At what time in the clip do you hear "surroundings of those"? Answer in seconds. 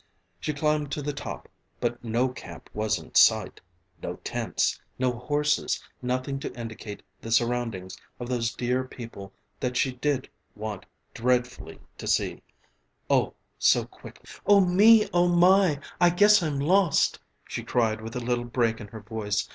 7.31-8.51